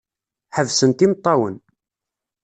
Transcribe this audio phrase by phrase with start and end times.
[0.55, 1.55] Ḥebsent imeṭṭawen.